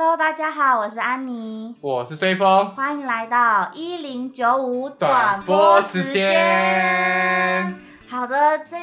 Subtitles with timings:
[0.00, 7.76] Hello，大家好，我是安妮，我是追风，欢迎来到一零九五短播时间。
[8.08, 8.76] 好的，这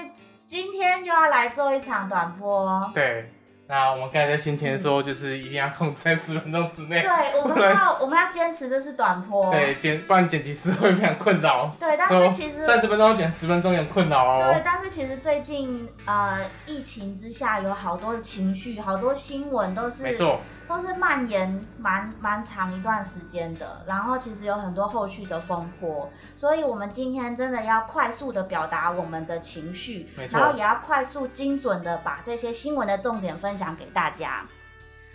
[0.45, 2.91] 今天又要来做一场短播。
[2.93, 3.31] 对，
[3.69, 7.01] 那我们刚才在先前说，就是一定要控制在十分钟之内。
[7.01, 7.09] 对，
[7.39, 9.49] 我们要我们要坚持的是短播。
[9.53, 11.73] 对，剪不然剪辑师会非常困扰。
[11.79, 14.51] 对，但是其实三十分钟剪十分钟有点困扰哦。
[14.51, 20.41] 对，但是其实最近呃疫情之下，有好多的情绪，好多新闻都是没错。
[20.67, 34.45] 都是蔓延蛮蛮长一段时间的，然后其实有很多后续的风波，所以我们今天真的要快速的表达我们的情绪，然后也要快速精准的把这些新闻的重点分享给大家。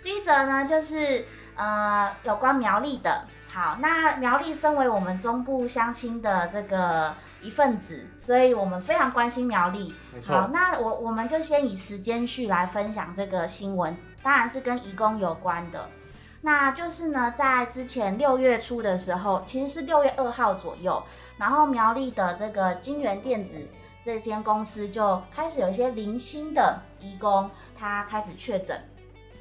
[0.03, 9.93] 第一则呢，就是呃有关苗栗的，好，那苗栗身为我们中部乡亲的这个一份子，所以我们非常关心苗栗。
[10.25, 13.95] 好，那我我们就先以时间序来分享这个新闻。
[14.23, 15.89] 当然是跟移工有关的，
[16.41, 21.01] 那就是呢，在之前六月初的时候，其实是六月二号左右，
[21.37, 23.57] 然后苗栗的这个金源电子
[24.03, 28.79] 这间公司就开始有一些零星的移工，他开始确诊，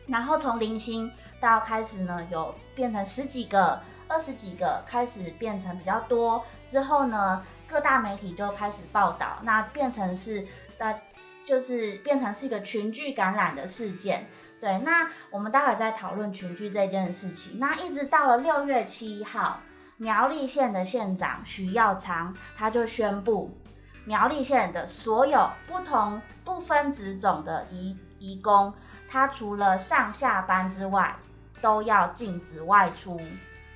[0.06, 10.46] 然后从零星到开始呢，有变成十几个、二十几个，开始变成比较多，之后呢，各大媒体就开始报道，那变成是
[10.78, 11.00] 呃，
[11.44, 14.26] 就是变成是一个群聚感染的事件。
[14.60, 17.58] 对，那我们待会再讨论群聚这件事情。
[17.58, 19.60] 那一直到了六月七号，
[19.96, 23.58] 苗栗县的县长许耀昌他就宣布，
[24.04, 28.74] 苗栗县的所有不同不分职种的移移工，
[29.08, 31.16] 他除了上下班之外，
[31.62, 33.20] 都要禁止外出。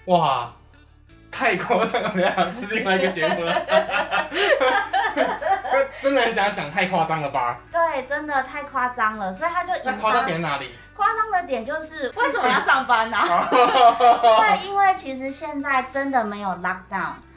[0.06, 0.52] 哇！
[1.30, 3.52] 太夸张了，是另外一个节目了。
[6.02, 7.58] 真的很想要讲太夸张了吧？
[7.70, 10.74] 对，真的太夸张了，所以他就那夸张点哪里？
[10.96, 13.18] 夸张的点就是为什么要上班呢？
[14.22, 16.54] 因为因为其实现在真的没有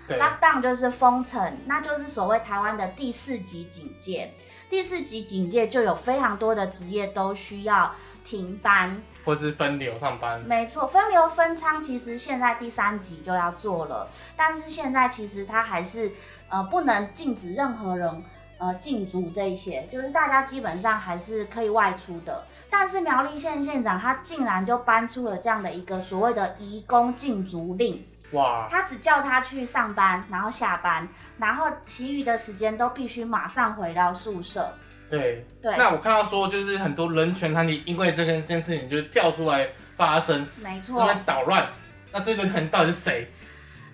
[0.07, 4.31] lockdown，lockdown 就是封城，那就是所谓台湾的第四级警戒。
[4.69, 7.93] 第四级警戒就有非常多的职业都需要
[8.23, 9.01] 停班。
[9.23, 16.11] 或是分流上班，没错，分流分仓其实现在第三级就要做了，但是现在其实它还是
[16.47, 18.23] 呃不能禁止任何人
[18.57, 22.45] 呃进足这些，就是大家基本上还是可以外出的。
[22.69, 28.67] 但是苗栗县县长他竟然就搬出了这样的一个所谓的移工禁足令，哇！
[28.69, 31.07] 他只叫他去上班，然后下班，
[31.37, 34.73] 然后其余的时间都必须马上回到宿舍。
[35.09, 41.65] 对，对，那我看到说，就是很多人权团体因为这件这件事情就跳出来发声，没错，这边捣乱。
[42.11, 43.31] 那这个人到底是谁？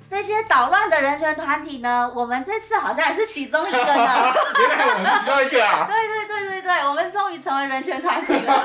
[0.10, 2.12] 这些捣乱的人权团体呢？
[2.14, 3.86] 我们这次好像也是其中一个呢。
[4.60, 5.86] 原来我们是其中一个啊！
[5.90, 8.64] 对对对对对，我们终于成为人权团体了。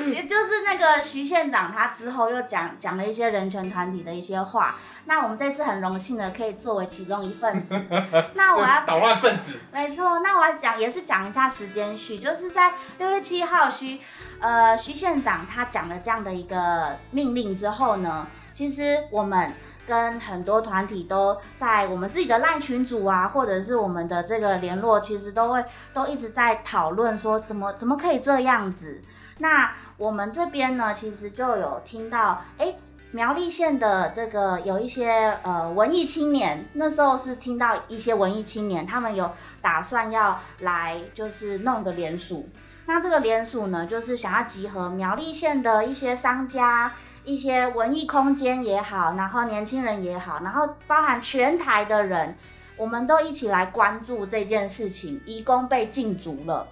[0.12, 4.76] 也就是那个徐县长，他之后又讲讲了一些人权团体的一些话。
[5.06, 7.78] 那我们这次很荣幸的可以作为其中一份子。
[8.34, 9.58] 那我要捣乱分子。
[9.72, 13.98] 没错，那我要讲也是讲一下时间序，就是在六月七号徐
[14.38, 18.26] 呃徐县长他讲了这样的一个命令之后呢，
[18.60, 19.50] 其实我们。
[19.86, 29.02] 跟很多团体都在我们自己的赖群组啊，或者是我们的这个联络，其实都会都一直在讨论说怎么怎么可以这样子。
[29.38, 32.76] 那我们这边呢，其实就有听到，哎，
[33.10, 42.48] 苗栗县的这个有一些呃文艺青年，那时候是听到一些文艺青年，他们有打算要来就是弄个联署。
[42.90, 46.92] 那这个联署呢，就是想要集合苗栗县的一些商家。
[47.22, 52.34] 一些文艺空间也好，然后年轻人也好，然后包含全台的人，
[52.78, 55.20] 我们都一起来关注这件事情。
[55.26, 56.66] 义工被禁足了，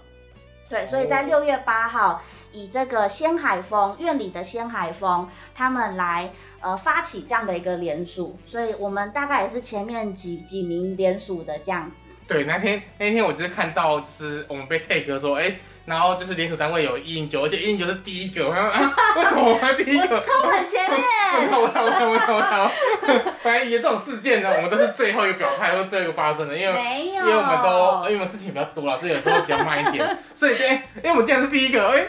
[0.67, 6.31] 对，所以在六月八号，以这个仙海峰院里的仙海峰，他们来
[6.61, 12.07] 呃发起这样的一个联署，所以我们大概也是前面几几名联署的这样子。
[12.27, 15.55] 对，那天那天我就是看到，就是我们被 take 说，哎。
[15.89, 18.47] 然后就是连锁单位有一零九，而且一零九是第一个。
[19.17, 20.15] 为什么我们第一个？
[20.15, 21.01] 我冲很前面。
[21.33, 30.17] 我我我我我反正这种事件呢，我们都是最后一个表态，或最后一个发生的，因为没有，因为我们都因为我们事情比较多了，所以有时候比较慢一点。
[30.35, 32.05] 所以哎，因为我们竟然是第一个，哎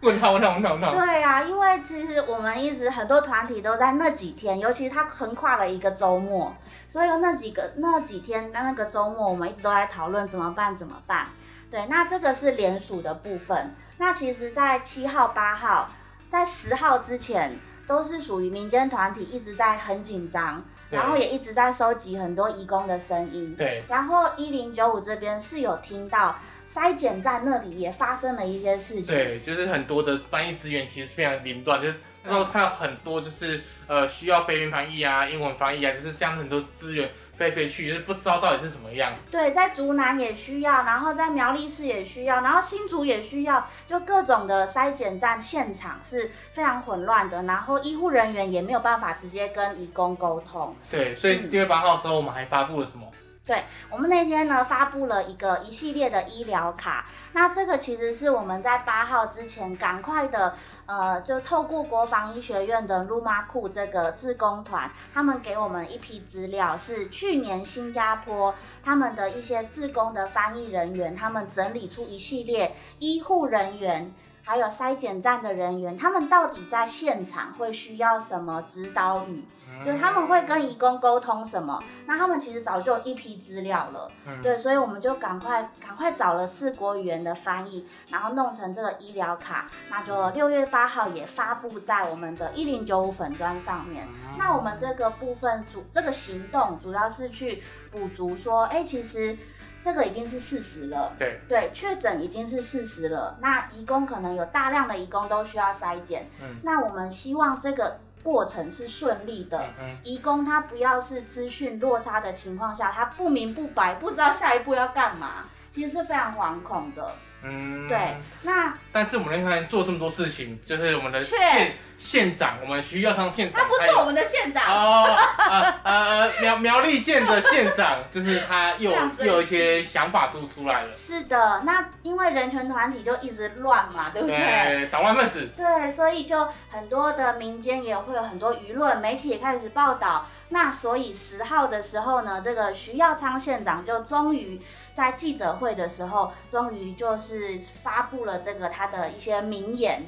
[0.00, 0.90] 问他问他问他问他。
[0.90, 6.54] 对啊，因为其实我们一直很多团体都在那几天，尤其是它横跨了一个周末，
[6.88, 11.26] 所以那几个那几天那那个周末，我们一直都在讨论怎么办怎么办。
[11.74, 13.74] 对，那这个是联署的部分。
[13.98, 15.90] 那其实，在七号、八号，
[16.28, 23.56] 在十号之前，都是属于民间团体一直在很紧张，然后也一直在收集很多义工的声音。
[23.56, 23.82] 对。
[23.88, 29.12] 然后一零九五这边是有听到筛检站那里也发生了一些事情。
[29.12, 37.10] 对，就是很多的翻译资源其实是非常凌乱，就是那时候看到很多就是呃需要非语翻译啊、英文翻译啊，就是这样很多资源。
[37.36, 39.12] 飞飞去就是不知道到底是怎么样。
[39.30, 50.74] 对，在竹南也需要，然后在苗栗市也需要，然后新竹也需要，就各种的筛检站现场是非常混乱的，然后医护人员也没有办法直接跟义工沟通。
[50.90, 53.06] 对，所以六月八号的时候，我们还发布了什么？
[53.46, 57.04] 对我们那天呢，发布了一个一系列的医疗卡。
[57.32, 60.54] 那这个其实是我们在八号之前赶快的，
[60.86, 74.10] 呃，就透过国防医学院的卢马库这个自工团，他们给我们一批资料，是去年新加坡他们的一些自工的翻译人员，他们整理出一系列医护人员，
[74.42, 79.44] 还有筛检站的人员，他们到底在现场会需要什么指导语。
[79.84, 81.82] 就他们会跟义工沟通什么？
[82.06, 84.10] 那他们其实早就一批资料了，
[84.42, 94.06] 对，所以我们就赶快赶快找了四国语言的翻译，然后弄成这个医疗卡，那就六月八号也发布在我们的一零九五粉砖上面。
[94.36, 99.36] 那我们这个部分主这个行动主要是去补足说，哎，其实
[99.82, 103.36] 这个已经是事实了，对对，确诊已经是事实了。
[103.40, 108.00] 那义工可能有大量的义工都需要筛检，嗯，那我们希望这个。
[108.24, 109.62] 过程是顺利的，
[110.02, 115.44] 移工他不要是资讯落差的情况下，他不明不白，不知道下一步要干嘛，
[115.74, 117.04] 其实是非常惶恐的。
[117.46, 128.90] 嗯，对，那但是我们那天做这么多事情，就是我们的县县长，我们需要上县长，他不是我们的县长哦，呃呃苗苗栗县的县长，就是他又
[129.20, 130.90] 又有一些想法都出来了。
[130.90, 134.88] 是的，那因为人权团体就一直乱嘛，对不对？
[134.90, 135.50] 捣乱分子。
[135.54, 140.26] 对，所以就很多的民间也会有很多舆论媒体也开始报道。
[140.54, 144.60] 那所以十号的时候呢，这个徐耀昌县长就终于
[144.92, 150.04] 在记者会的时候，终于就是发布了这个他的一些名言，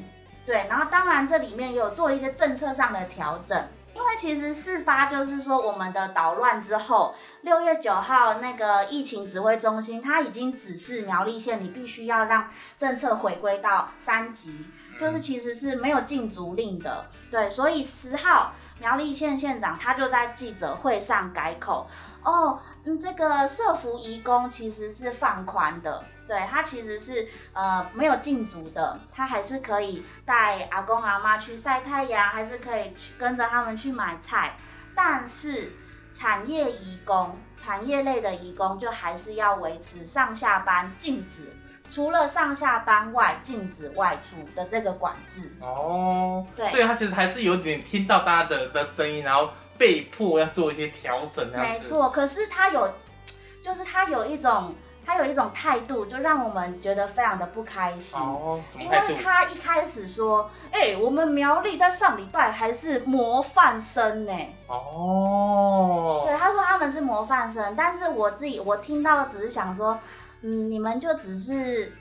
[0.47, 3.61] 对，然后当然这里面也有做一些政策上的调整，
[3.93, 12.49] 因为其实事发就是说我们的捣乱之后，六月九号那个疫情指挥中心他已经指示苗栗县，你必须要让
[12.79, 14.65] 政策回归到三级，
[15.01, 18.53] 就是其实是没有禁足令的，对，所以十号。
[18.79, 21.89] 苗栗县县长他就在记者会上改口
[22.23, 34.57] 哦，嗯，这个社服移工其实是放宽的，对他其实是呃没有禁足的，他还是可以带阿公阿妈去晒太阳，还是可以去跟着他们去买菜，
[34.95, 35.73] 但是
[36.13, 41.55] 产业移工、产业类的移工就还是要维持上下班禁止。
[41.89, 51.49] 除了上下班外，禁止外出的这个管制哦，对，所以他其实还是有点听到大家的的声音，然后被迫要做一些调整。
[51.51, 52.91] 没错，可是他有，
[53.63, 54.75] 就是他有一种，
[55.05, 58.61] 他有一种态度，就让我们觉得非常的不开心哦。
[58.79, 64.33] 因为他一开始说，哎，我们苗栗在上礼拜还是模范生呢。
[64.67, 69.99] 哦，对，他说他们是模范生，但是我自己我听到只是想说。
[70.47, 71.93] 嗯，你们就只是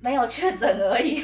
[0.00, 1.22] 没有确诊而已，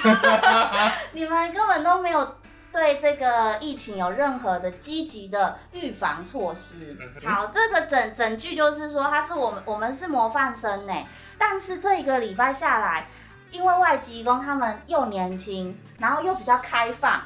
[1.10, 2.36] 你们根本都没有
[2.72, 6.96] 对这个疫情有任何的积极的预防措施。
[7.26, 10.94] 好，这个整整句就是说，他是我们我们是模范生呢，
[11.36, 13.08] 但是这一个礼拜下来，
[13.50, 17.20] 因为外籍工他们又年轻，然后又比较开放，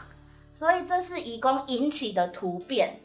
[0.54, 3.00] 所以这是移工引起的突变，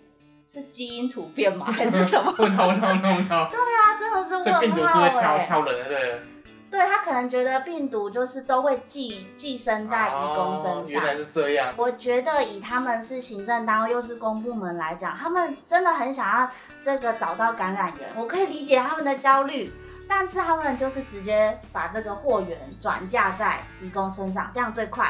[0.48, 1.66] 是基因突变吗？
[1.70, 2.34] 还是什么？
[2.38, 3.50] 问号问号问号。
[3.52, 6.22] 对啊，真的是问号病毒是会挑挑人的，对。
[6.70, 11.74] 对他可能觉得病毒就是都会寄寄生在义工身上，原来是这样。
[11.78, 16.50] 我觉得以他们是行政单位又是公部门来讲，他们真的很想要
[16.82, 19.72] 这个找到感染源，我可以理解他们的焦虑，
[20.10, 25.08] 但是他们就是直接把这个货源转嫁在义工身上，这样最快。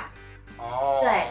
[0.58, 1.24] 哦，对。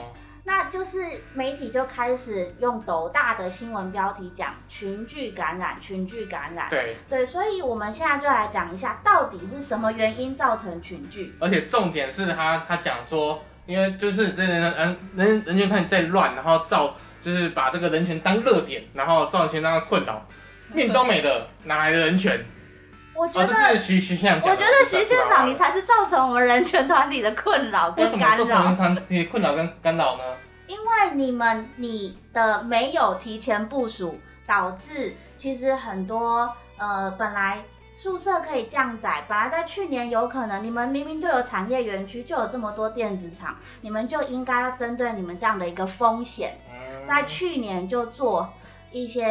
[0.46, 1.00] 那就是
[1.34, 6.70] 媒体就开始用斗大的新闻标题讲群聚感染，群聚感染。
[6.70, 11.34] 对对，所以我们现在就来讲一下，到底是什么原因造成群聚？
[11.40, 20.24] 而且重点是他他讲说，因为就是这人人人人权看你在乱，然后造就是把这个人权当热点，然后造成让他困扰，
[20.72, 22.46] 命都没了，哪来的人权？
[23.16, 28.44] 我觉得徐徐县长，我觉得徐县长你才是造成我们人权团体的困扰跟干扰。
[28.44, 28.96] 为 什么团
[29.30, 30.22] 困扰跟干扰呢？
[30.66, 37.62] 因为你们你的没有提前部署，导致其实很多呃本来
[37.94, 46.58] 宿舍可以降载，本来在去年有可能你们明明就有产业园区，就有这么多电子厂，你们就应该要针对你们这样的一个风险，
[47.06, 48.52] 在去年就做
[48.90, 49.24] 一些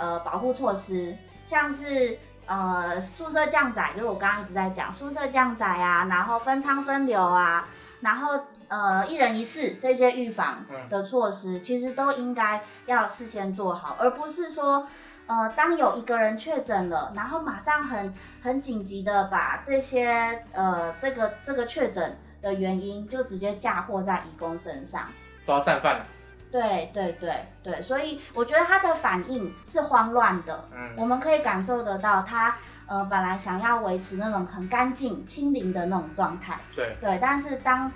[0.00, 2.18] 呃保护措施，像是。
[2.52, 7.66] 呃宿舍降载，就是我刚刚一直在讲宿舍降载啊，然后分仓分流啊，
[8.00, 14.86] 然后呃一人一室这些预防的措施，其实都应该要事先做好，而不是说
[15.26, 25.06] 呃当有一个人确诊了，然后马上很很紧急的把这些呃这个这个确诊的原因就直接嫁祸在义工身上，
[25.46, 26.04] 都要战犯了。
[26.52, 32.54] 对对对对，所以我觉得他的反应是慌乱的，嗯，我们可以感受得到他
[32.86, 36.94] 呃本来想要维持那种很干净清零的那种状态，对。
[37.00, 37.90] 对，但是当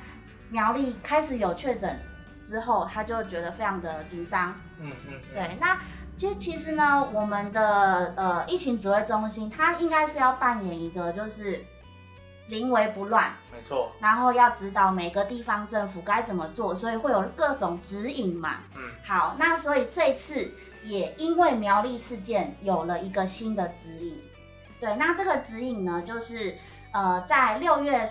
[0.48, 2.00] 苗栗开始有确诊
[2.42, 5.78] 之后，他就觉得非常的紧张，嗯嗯，对，那
[6.16, 11.62] 其实其实呢，我们的呃疫情指挥中心，它应该是要扮演一个就是。
[12.48, 13.90] 临危不乱，没错。
[13.98, 18.58] 然后要指导每个地方政府该怎么做，所以会有各种指引嘛。
[18.76, 20.52] 嗯，好，那所以这次
[20.84, 24.22] 也因为苗栗事件有了一个新的指引。
[24.80, 26.56] 对，那这个指引呢，就是
[26.92, 28.06] 呃，在六月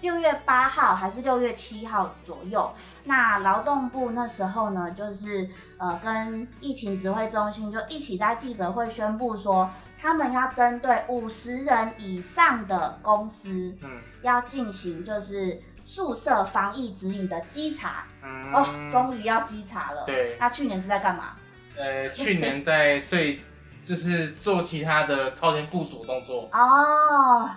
[0.00, 2.72] 六月八号还是六月七号左右，
[3.04, 9.70] 那劳动部那时候呢，就是呃跟疫情指挥中心就一起在记者会宣布说。
[10.00, 20.04] 他们要针对五十人以上的公司，嗯，要进行就是宿舍防疫指引的稽查，嗯，哦，终于要稽查了。
[20.06, 21.32] 对，他去年是在干嘛？
[21.76, 23.40] 呃，去年在睡，
[23.84, 26.48] 就是做其他的超前部署动作。
[26.52, 27.50] 哦，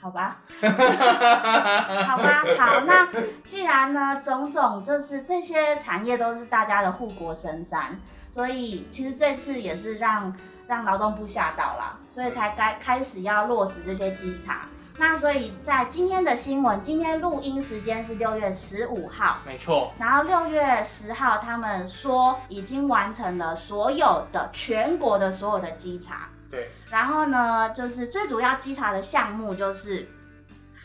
[0.00, 3.08] 好吧， 好吧，好，那
[3.44, 8.00] 既然呢，种种就是这些产业都是大家的护国神山，
[8.30, 10.34] 所以其实这次也是让。
[10.66, 14.66] 让劳动部吓到了，所以才该开始要落实这些稽查。
[14.96, 19.92] 那所以在今天的新闻，今天录音时间是六月十五号，没错。
[19.98, 26.28] 然后六月十号，他们说已经完成了所有的全国的所有的稽查。
[26.48, 26.68] 对。
[26.90, 30.08] 然后呢，就是最主要稽查的项目就是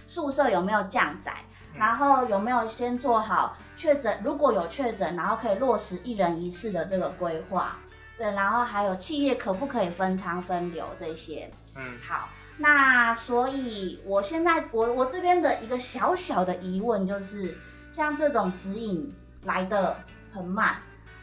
[0.07, 1.31] 宿舍有没有降载，
[1.75, 7.77] 然后有没有先做好确诊，如果有确诊，然后可以落实一人一室的这个规划。
[8.19, 11.49] 对，然后还有企业可不可以分仓分流这些？
[11.73, 17.57] 嗯，好，那所以我现在我我这边的一个小小的疑问就是，
[17.93, 19.95] 像这种指引来的
[20.33, 20.81] 很慢，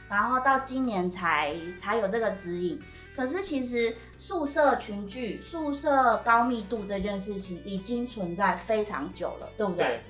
[0.09, 2.81] 然后到今年才才有这个指引，
[3.15, 10.01] 可是其实宿舍群聚、宿舍高密度这件事情已经存在非常久了，对不对？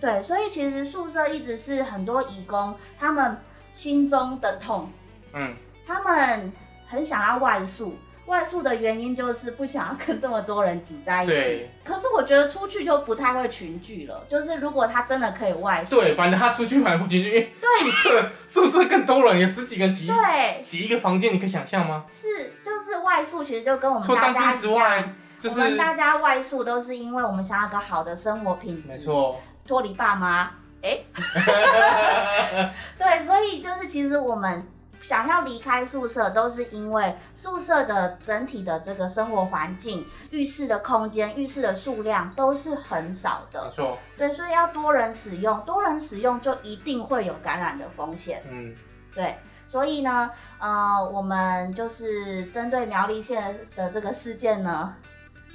[0.00, 3.36] 对，所以其实宿舍一直是很多义工他们
[3.72, 4.88] 心中的痛，
[5.32, 5.56] 嗯。
[5.92, 6.52] 他们
[6.86, 7.94] 很想要外宿，
[8.26, 11.68] 外宿的原因就是不想要跟这么多人挤在一起。
[11.84, 14.24] 可是我觉得出去就不太会群聚了。
[14.28, 17.52] 就是如果他真的可以外宿，对，反正他出去反而不群聚，因为
[17.90, 22.04] 宿舍宿舍更多人，有十几个人挤，对，挤一个房间，你可以想象吗？
[22.08, 30.50] 是，就是外宿其实就跟我们大家一样，我们大家外宿都是因为我们想要个好的生活品质，没错，脱离爸妈，
[30.82, 31.00] 哎，
[32.98, 34.66] 对，所以就是其实我们。
[35.02, 43.64] 想要离开宿舍，都是因为宿舍的整体的这个生活环境、浴室的空间、浴室的数量都是很少的。
[43.64, 48.42] 没错，对，所以要多人使用，多人使用就一定会有感染的风险。
[48.48, 48.74] 嗯，
[49.14, 54.94] 对，所以呢，呃，我们就是针对苗栗县的这个事件呢，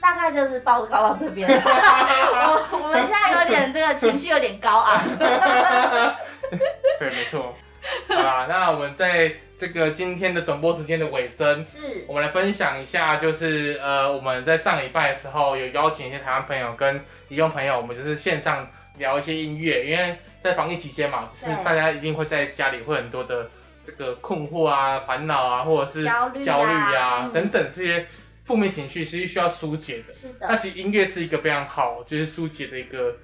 [0.01, 1.48] 大概就是报告到这边。
[1.50, 5.01] 我我们现在有点这个情绪有点高昂。
[7.00, 7.56] 对，没错。
[8.16, 11.80] 啊，那我们在这个今天的短播时间的尾声，是。
[12.08, 23.50] 我们来分享一下，就是呃，我们在上礼拜的时候有邀请一些台湾朋友跟移工朋友，我们就是线上聊一些音乐，因为在防疫期间嘛，是大家一定会在家里会很多的
[23.84, 26.46] 这个困惑啊、烦恼啊，或者是焦虑
[26.96, 28.06] 啊等等这些
[28.46, 30.13] 负面情绪，其实需要疏解的。
[30.13, 33.16] 是的，那其实音乐是一个非常好，就是疏解的一个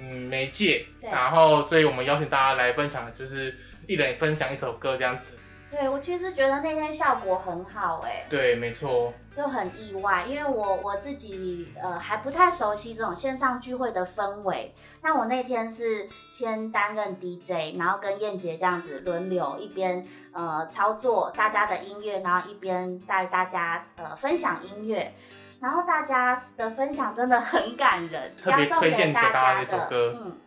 [0.00, 0.86] 嗯媒介。
[1.00, 3.54] 然后，所以我们邀请大家来分享，就是。
[3.86, 5.36] 一人分享一首歌这样子，
[5.68, 14.74] 对我其实觉得那天效果很好哎，对，没错，就很意外，因为我我自己呃还不太熟悉这种线上聚会的氛围。
[15.00, 25.14] 那我那天是先担任 DJ，然后跟燕姐这样子轮流，一边呃操作大家的音乐，然后一边带大家呃分享音乐，
[25.58, 30.38] 然后大家的分享真的很感人，特别推荐给大家一首歌，嗯，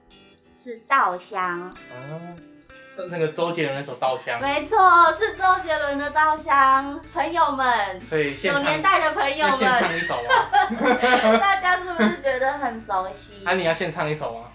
[0.56, 2.53] 是稻香哦。
[2.96, 6.96] 那个周杰伦那首《稻香》，没错，是周杰伦的《稻香》。
[7.12, 11.38] 朋友们，所以有年代的朋友们，唱一首吗？
[11.40, 13.44] 大家是不是觉得很熟悉？
[13.46, 14.46] 啊，你要先唱一首吗？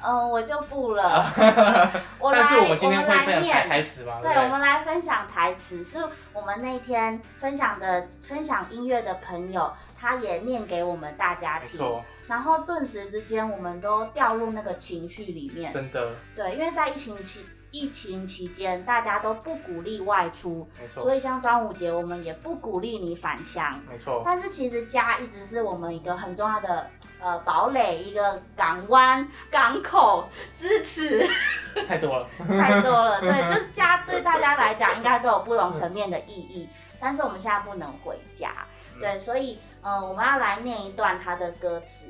[0.00, 1.26] 嗯，我就不了。
[1.36, 4.20] 但是我们今天会分享台词吗？
[4.22, 5.98] 对，我们来分享台词，是
[6.32, 11.80] 我们那天分享的分享音乐的朋友，他也念给我们大家听。
[12.28, 15.72] 然后顿时之间，我们都掉入那个情绪里面。
[15.72, 16.12] 真的。
[16.36, 17.44] 对，因为在疫情期。
[17.70, 21.02] 疫情期间，大家都不鼓励外出，没错。
[21.02, 24.22] 所以像端午节，我们也不鼓励你返乡，没错。
[24.24, 31.28] 但是其实家一直是我们一个很重要的呃堡垒，一个港湾、港口支持。
[31.86, 33.20] 太多了， 太多了。
[33.20, 36.68] 对， 就是家对大家来讲，应该都有不同层面的意义。
[37.00, 38.50] 但是我们现在不能回家，
[38.98, 42.06] 对，所以呃，我们要来念一段他的歌词。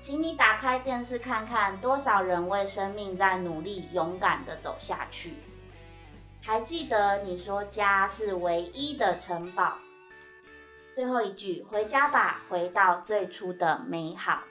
[0.00, 5.34] 请你打开电视看看，多少人为生命在努力，勇敢的走下去。
[6.40, 9.78] 还记得你说家是唯一的城堡。
[10.94, 14.44] 最后一句，回家吧，回到最初的美好。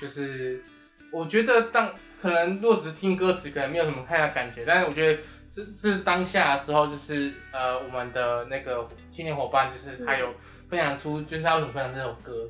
[0.00, 0.64] 就是
[1.12, 5.22] 我觉得当可能若只是听歌词，可能没有什么太大感觉，但是我觉得
[5.54, 10.34] 这是当下的时候，就是呃，我们的那个青年伙伴，就是他有
[10.68, 12.48] 分享出，就是他为什么分享这首歌。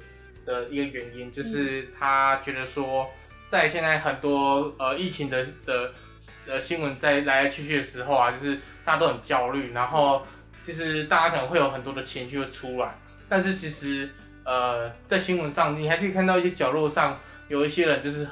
[0.51, 3.09] 的一个原因就是他觉得说，
[3.47, 5.93] 在现在很多呃疫情的的
[6.47, 10.27] 呃新闻在来来去去的时候啊，就是大家都很焦虑，然后
[10.63, 14.11] 其实大家可能会有很多的情绪会出来，但是其实
[14.45, 18.27] 呃在新闻上你还可以看到一些角落上有一些人就是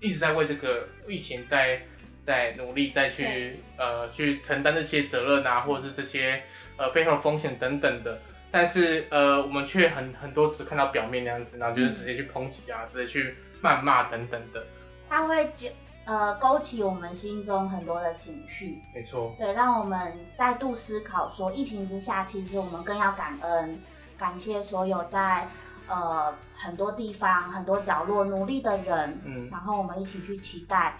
[0.00, 1.82] 一直在为这个疫情在
[2.22, 6.40] 在努力再去呃去承担这些责任啊，或者是这些
[6.76, 8.20] 呃背后风险等等的。
[8.56, 14.64] 但是呃，我们却很很多次看到表面那样子，然后就是直接去抨击啊，直接去谩骂等等的。
[15.08, 15.68] 它会就
[16.04, 18.78] 呃勾起我们心中很多的情绪。
[18.94, 19.34] 没错。
[19.36, 23.76] 对，让我们再度思考说，疫情之下，其实我们更要感恩，
[24.16, 25.48] 感谢所有在
[25.88, 29.20] 呃很多地方、很多角落努力的人。
[29.24, 29.48] 嗯。
[29.50, 30.96] 然后我们一起去期待，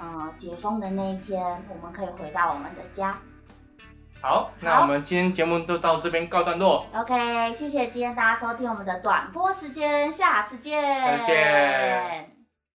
[0.00, 3.18] 呃，解封的那一天，我们可以回到我们的家。
[4.26, 6.86] 好，那我们今天节目就到这边告段落。
[6.94, 10.82] OK，谢谢今天大家收听我们的短播时间，下次见。
[10.82, 12.33] 再见。